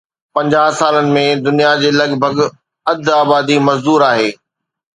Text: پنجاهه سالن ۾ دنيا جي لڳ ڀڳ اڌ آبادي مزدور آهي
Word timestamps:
پنجاهه 0.35 0.71
سالن 0.79 1.07
۾ 1.19 1.23
دنيا 1.47 1.71
جي 1.81 1.89
لڳ 1.99 2.11
ڀڳ 2.23 2.35
اڌ 2.91 3.05
آبادي 3.21 3.55
مزدور 3.67 4.01
آهي 4.11 4.29